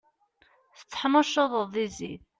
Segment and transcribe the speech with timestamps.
[0.77, 2.23] Tetteḥnuccuḍeḍ di zzit.